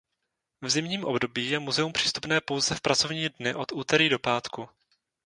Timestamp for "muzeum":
1.59-1.93